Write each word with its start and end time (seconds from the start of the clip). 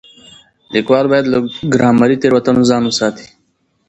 ليکوال 0.73 1.05
بايد 1.11 1.25
له 1.33 1.37
ګرامري 1.73 2.17
تېروتنو 2.21 2.61
ځان 2.69 2.83
وساتي. 2.85 3.27